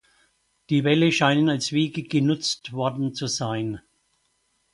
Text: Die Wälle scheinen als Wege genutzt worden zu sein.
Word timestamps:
Die 0.71 0.83
Wälle 0.83 1.11
scheinen 1.11 1.47
als 1.47 1.73
Wege 1.73 2.01
genutzt 2.01 2.73
worden 2.73 3.13
zu 3.13 3.27
sein. 3.27 3.81